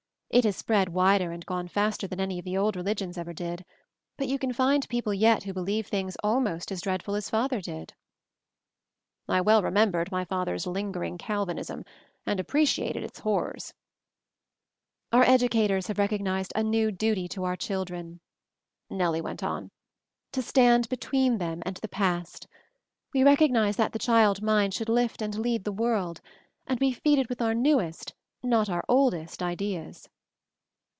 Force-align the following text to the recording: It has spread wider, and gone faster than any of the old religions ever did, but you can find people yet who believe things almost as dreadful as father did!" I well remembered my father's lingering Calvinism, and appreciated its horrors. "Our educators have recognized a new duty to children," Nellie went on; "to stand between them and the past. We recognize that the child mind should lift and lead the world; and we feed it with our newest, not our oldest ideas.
It 0.33 0.45
has 0.45 0.55
spread 0.55 0.87
wider, 0.93 1.33
and 1.33 1.45
gone 1.45 1.67
faster 1.67 2.07
than 2.07 2.21
any 2.21 2.39
of 2.39 2.45
the 2.45 2.55
old 2.55 2.77
religions 2.77 3.17
ever 3.17 3.33
did, 3.33 3.65
but 4.15 4.29
you 4.29 4.39
can 4.39 4.53
find 4.53 4.87
people 4.87 5.13
yet 5.13 5.43
who 5.43 5.51
believe 5.51 5.87
things 5.87 6.15
almost 6.23 6.71
as 6.71 6.79
dreadful 6.79 7.15
as 7.15 7.29
father 7.29 7.59
did!" 7.59 7.93
I 9.27 9.41
well 9.41 9.61
remembered 9.61 10.09
my 10.09 10.23
father's 10.23 10.65
lingering 10.65 11.17
Calvinism, 11.17 11.83
and 12.25 12.39
appreciated 12.39 13.03
its 13.03 13.19
horrors. 13.19 13.73
"Our 15.11 15.23
educators 15.23 15.87
have 15.87 15.99
recognized 15.99 16.53
a 16.55 16.63
new 16.63 16.91
duty 16.93 17.27
to 17.27 17.53
children," 17.57 18.21
Nellie 18.89 19.19
went 19.19 19.43
on; 19.43 19.69
"to 20.31 20.41
stand 20.41 20.87
between 20.87 21.39
them 21.39 21.61
and 21.65 21.75
the 21.75 21.89
past. 21.89 22.47
We 23.13 23.21
recognize 23.25 23.75
that 23.75 23.91
the 23.91 23.99
child 23.99 24.41
mind 24.41 24.73
should 24.75 24.87
lift 24.87 25.21
and 25.21 25.37
lead 25.39 25.65
the 25.65 25.73
world; 25.73 26.21
and 26.67 26.79
we 26.79 26.93
feed 26.93 27.19
it 27.19 27.27
with 27.27 27.41
our 27.41 27.53
newest, 27.53 28.13
not 28.41 28.69
our 28.69 28.85
oldest 28.87 29.43
ideas. 29.43 30.07